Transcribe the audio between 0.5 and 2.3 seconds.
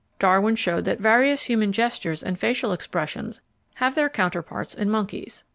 showed that various human gestures